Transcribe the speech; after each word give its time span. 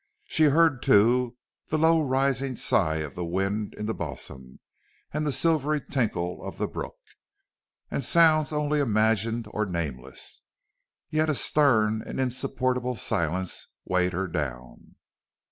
She 0.25 0.45
heard, 0.45 0.81
too, 0.81 1.37
the 1.67 1.77
low 1.77 2.01
rising 2.03 2.55
sigh 2.55 2.95
of 3.05 3.13
the 3.13 3.23
wind 3.23 3.75
in 3.75 3.85
the 3.85 3.93
balsam 3.93 4.59
and 5.13 5.27
the 5.27 5.31
silvery 5.31 5.79
tinkle 5.79 6.43
of 6.43 6.57
the 6.57 6.67
brook, 6.67 6.97
and 7.91 8.03
sounds 8.03 8.51
only 8.51 8.79
imagined 8.79 9.45
or 9.51 9.67
nameless. 9.67 10.41
Yet 11.11 11.29
a 11.29 11.35
stern 11.35 12.01
and 12.03 12.19
insupportable 12.19 12.95
silence 12.95 13.67
weighed 13.85 14.13
her 14.13 14.27
down. 14.27 14.95